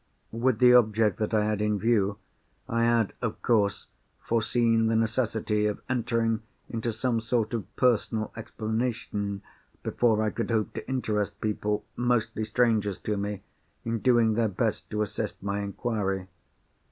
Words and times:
With 0.31 0.57
the 0.57 0.73
object 0.73 1.17
that 1.19 1.31
I 1.31 1.45
had 1.45 1.61
in 1.61 1.77
view, 1.77 2.17
I 2.67 2.85
had 2.85 3.13
of 3.21 3.39
course 3.43 3.85
foreseen 4.19 4.87
the 4.87 4.95
necessity 4.95 5.67
of 5.67 5.79
entering 5.87 6.41
into 6.67 6.91
some 6.91 7.19
sort 7.19 7.53
of 7.53 7.75
personal 7.75 8.33
explanation, 8.35 9.43
before 9.83 10.23
I 10.23 10.31
could 10.31 10.49
hope 10.49 10.73
to 10.73 10.89
interest 10.89 11.39
people, 11.39 11.85
mostly 11.95 12.45
strangers 12.45 12.97
to 13.01 13.15
me, 13.15 13.43
in 13.85 13.99
doing 13.99 14.33
their 14.33 14.47
best 14.49 14.89
to 14.89 15.03
assist 15.03 15.43
my 15.43 15.59
inquiry. 15.59 16.27